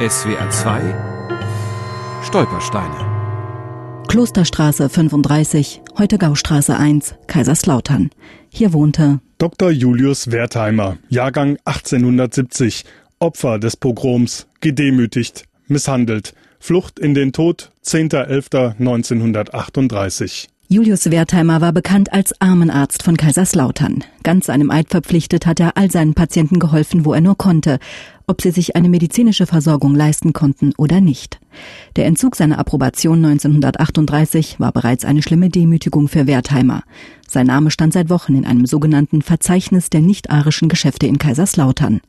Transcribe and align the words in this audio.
SWR 0.00 0.48
2 0.48 0.80
Stolpersteine 2.22 4.04
Klosterstraße 4.06 4.88
35, 4.88 5.82
heute 5.98 6.18
Gaustraße 6.18 6.76
1, 6.76 7.16
Kaiserslautern. 7.26 8.10
Hier 8.48 8.72
wohnte 8.72 9.18
Dr. 9.38 9.72
Julius 9.72 10.30
Wertheimer, 10.30 10.98
Jahrgang 11.08 11.58
1870, 11.64 12.84
Opfer 13.18 13.58
des 13.58 13.76
Pogroms, 13.76 14.46
gedemütigt, 14.60 15.46
misshandelt, 15.66 16.32
Flucht 16.60 17.00
in 17.00 17.14
den 17.14 17.32
Tod, 17.32 17.72
10.11.1938. 17.84 20.46
Julius 20.70 21.10
Wertheimer 21.10 21.62
war 21.62 21.72
bekannt 21.72 22.12
als 22.12 22.38
Armenarzt 22.42 23.02
von 23.02 23.16
Kaiserslautern. 23.16 24.04
Ganz 24.22 24.46
seinem 24.48 24.70
Eid 24.70 24.90
verpflichtet 24.90 25.46
hat 25.46 25.60
er 25.60 25.78
all 25.78 25.90
seinen 25.90 26.12
Patienten 26.12 26.58
geholfen, 26.58 27.06
wo 27.06 27.14
er 27.14 27.22
nur 27.22 27.38
konnte, 27.38 27.78
ob 28.26 28.42
sie 28.42 28.50
sich 28.50 28.76
eine 28.76 28.90
medizinische 28.90 29.46
Versorgung 29.46 29.94
leisten 29.94 30.34
konnten 30.34 30.74
oder 30.76 31.00
nicht. 31.00 31.40
Der 31.96 32.04
Entzug 32.04 32.36
seiner 32.36 32.58
Approbation 32.58 33.24
1938 33.24 34.60
war 34.60 34.70
bereits 34.70 35.06
eine 35.06 35.22
schlimme 35.22 35.48
Demütigung 35.48 36.06
für 36.06 36.26
Wertheimer. 36.26 36.82
Sein 37.26 37.46
Name 37.46 37.70
stand 37.70 37.94
seit 37.94 38.10
Wochen 38.10 38.34
in 38.34 38.44
einem 38.44 38.66
sogenannten 38.66 39.22
Verzeichnis 39.22 39.88
der 39.88 40.02
nicht-arischen 40.02 40.68
Geschäfte 40.68 41.06
in 41.06 41.16
Kaiserslautern. 41.16 42.02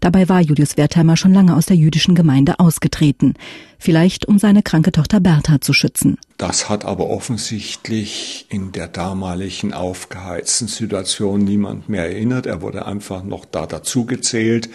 Dabei 0.00 0.28
war 0.28 0.40
Julius 0.40 0.76
Wertheimer 0.76 1.16
schon 1.16 1.32
lange 1.32 1.54
aus 1.54 1.66
der 1.66 1.76
jüdischen 1.76 2.16
Gemeinde 2.16 2.58
ausgetreten, 2.58 3.34
vielleicht 3.82 4.26
um 4.26 4.38
seine 4.38 4.62
kranke 4.62 4.92
Tochter 4.92 5.20
Bertha 5.20 5.60
zu 5.60 5.72
schützen. 5.72 6.18
Das 6.38 6.68
hat 6.68 6.84
aber 6.84 7.10
offensichtlich 7.10 8.46
in 8.48 8.72
der 8.72 8.88
damaligen 8.88 9.72
aufgeheizten 9.72 10.68
Situation 10.68 11.44
niemand 11.44 11.88
mehr 11.88 12.04
erinnert. 12.04 12.46
Er 12.46 12.62
wurde 12.62 12.86
einfach 12.86 13.22
noch 13.22 13.44
da 13.44 13.66
dazugezählt 13.66 14.68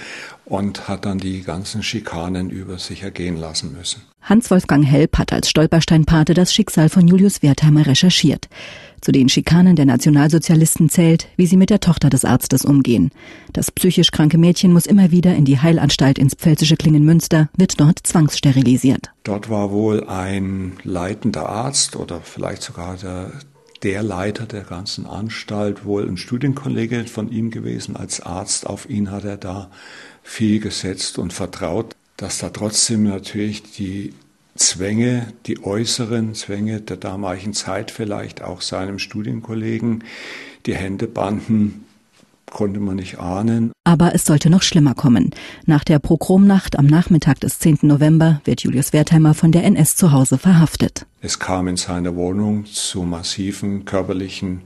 und 0.46 0.88
hat 0.88 1.06
dann 1.06 1.18
die 1.18 1.42
ganzen 1.42 1.84
Schikanen 1.84 2.50
über 2.50 2.80
sich 2.80 3.04
ergehen 3.04 3.38
lassen 3.38 3.76
müssen. 3.78 4.02
Hans-Wolfgang 4.22 4.86
Help 4.86 5.18
hat 5.18 5.32
als 5.32 5.50
Stolpersteinpate 5.50 6.34
das 6.34 6.54
Schicksal 6.54 6.90
von 6.90 7.08
Julius 7.08 7.42
Wertheimer 7.42 7.86
recherchiert. 7.86 8.50
Zu 9.00 9.12
den 9.12 9.30
Schikanen 9.30 9.76
der 9.76 9.86
Nationalsozialisten 9.86 10.90
zählt, 10.90 11.28
wie 11.38 11.46
sie 11.46 11.56
mit 11.56 11.70
der 11.70 11.80
Tochter 11.80 12.10
des 12.10 12.26
Arztes 12.26 12.66
umgehen. 12.66 13.12
Das 13.54 13.72
psychisch 13.72 14.12
kranke 14.12 14.38
Mädchen 14.38 14.74
muss 14.74 14.86
immer 14.86 15.12
wieder 15.12 15.36
in 15.36 15.46
die 15.46 15.60
Heilanstalt 15.60 16.18
ins 16.18 16.34
pfälzische 16.34 16.78
Klingenmünster, 16.78 17.50
wird 17.56 17.80
dort 17.80 18.00
zwangssterilisiert. 18.04 18.97
Dort 19.24 19.50
war 19.50 19.72
wohl 19.72 20.08
ein 20.08 20.78
leitender 20.84 21.50
Arzt 21.50 21.96
oder 21.96 22.22
vielleicht 22.22 22.62
sogar 22.62 22.96
der, 22.96 23.32
der 23.84 24.04
Leiter 24.04 24.46
der 24.46 24.64
ganzen 24.64 25.06
Anstalt, 25.06 25.86
wohl 25.86 26.08
ein 26.08 26.18
Studienkollege 26.18 27.06
von 27.06 27.32
ihm 27.32 27.52
gewesen. 27.52 27.96
Als 27.96 28.22
Arzt 28.22 28.68
auf 28.68 28.90
ihn 28.90 29.12
hat 29.12 29.26
er 29.26 29.38
da 29.38 29.70
viel 30.24 30.60
gesetzt 30.60 31.18
und 31.18 31.34
vertraut, 31.34 31.96
dass 32.16 32.40
da 32.40 32.50
trotzdem 32.50 33.04
natürlich 33.04 33.64
die 33.64 34.14
Zwänge, 34.56 35.34
die 35.46 35.64
äußeren 35.64 36.34
Zwänge 36.34 36.82
der 36.82 36.98
damaligen 36.98 37.54
Zeit 37.54 37.92
vielleicht 37.92 38.42
auch 38.42 38.62
seinem 38.62 38.98
Studienkollegen, 38.98 40.04
die 40.66 40.76
Hände 40.76 41.08
banden, 41.08 41.86
konnte 42.52 42.80
man 42.80 42.96
nicht 42.96 43.20
ahnen. 43.20 43.72
Aber 43.84 44.16
es 44.16 44.26
sollte 44.26 44.50
noch 44.50 44.64
schlimmer 44.64 44.96
kommen. 44.96 45.32
Nach 45.66 45.84
der 45.84 46.00
Pogromnacht 46.00 46.78
am 46.78 46.86
Nachmittag 46.86 47.40
des 47.40 47.60
10. 47.60 47.80
November 47.84 48.42
wird 48.46 48.62
Julius 48.62 48.94
Wertheimer 48.94 49.34
von 49.34 49.52
der 49.52 49.64
NS 49.64 49.96
zu 49.96 50.12
Hause 50.12 50.38
verhaftet. 50.38 51.06
Es 51.22 51.40
kam 51.40 51.68
in 51.68 51.78
seiner 51.78 52.16
Wohnung 52.16 52.66
zu 52.66 53.04
massiven 53.04 53.86
körperlichen 53.86 54.62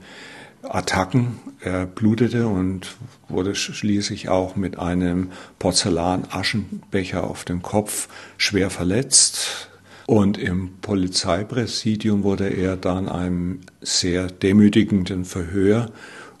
Attacken. 0.62 1.38
Er 1.60 1.86
blutete 1.86 2.46
und 2.46 2.96
wurde 3.28 3.54
schließlich 3.54 4.28
auch 4.28 4.56
mit 4.56 4.78
einem 4.78 5.30
Porzellan-Aschenbecher 5.58 7.24
auf 7.24 7.44
dem 7.44 7.62
Kopf 7.62 8.08
schwer 8.36 8.70
verletzt. 8.70 9.68
Und 10.06 10.36
im 10.36 10.78
Polizeipräsidium 10.80 12.22
wurde 12.22 12.48
er 12.48 12.76
dann 12.76 13.08
einem 13.08 13.60
sehr 13.80 14.26
demütigenden 14.26 15.24
Verhör 15.24 15.90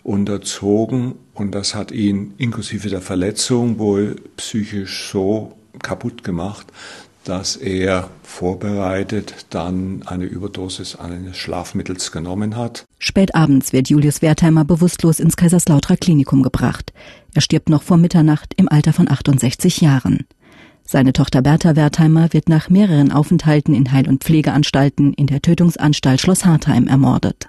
unterzogen 0.04 1.14
und 1.34 1.54
das 1.54 1.74
hat 1.74 1.92
ihn 1.92 2.34
inklusive 2.38 2.88
der 2.88 3.00
Verletzung 3.00 3.78
wohl 3.78 4.16
psychisch 4.36 5.10
so 5.10 5.52
kaputt 5.80 6.24
gemacht, 6.24 6.66
dass 7.24 7.56
er 7.56 8.10
vorbereitet 8.22 9.46
dann 9.50 10.02
eine 10.06 10.24
Überdosis 10.24 10.96
eines 10.96 11.36
Schlafmittels 11.36 12.10
genommen 12.10 12.56
hat. 12.56 12.84
Spät 12.98 13.34
abends 13.34 13.72
wird 13.72 13.88
Julius 13.88 14.22
Wertheimer 14.22 14.64
bewusstlos 14.64 15.20
ins 15.20 15.36
Kaiserslauterer 15.36 15.96
Klinikum 15.96 16.42
gebracht. 16.42 16.92
Er 17.34 17.40
stirbt 17.40 17.68
noch 17.68 17.82
vor 17.82 17.96
Mitternacht 17.96 18.54
im 18.56 18.68
Alter 18.68 18.92
von 18.92 19.08
68 19.08 19.80
Jahren. 19.80 20.26
Seine 20.84 21.12
Tochter 21.12 21.42
Bertha 21.42 21.76
Wertheimer 21.76 22.32
wird 22.32 22.48
nach 22.48 22.68
mehreren 22.68 23.12
Aufenthalten 23.12 23.74
in 23.74 23.92
Heil- 23.92 24.08
und 24.08 24.24
Pflegeanstalten 24.24 25.14
in 25.14 25.26
der 25.26 25.40
Tötungsanstalt 25.40 26.20
Schloss 26.20 26.44
Hartheim 26.44 26.88
ermordet. 26.88 27.48